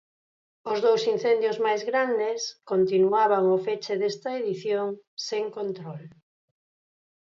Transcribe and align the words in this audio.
Os 0.71 0.79
dous 0.85 1.03
incendios 1.13 1.57
máis 1.65 1.81
grandes 1.89 2.41
continuaban 2.71 3.43
ao 3.47 3.57
feche 3.65 3.93
desta 4.01 4.29
edición 4.41 4.87
sen 5.27 5.43
control. 5.57 6.03